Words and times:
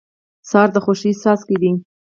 سهار 0.49 0.69
د 0.73 0.77
خوښۍ 0.83 1.11
څاڅکي 1.21 1.55
دي. 1.61 1.71